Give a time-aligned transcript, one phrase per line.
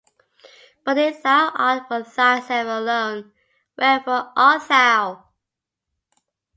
[0.83, 3.31] But if thou art for thyself alone,
[3.77, 5.25] wherefore art thou'?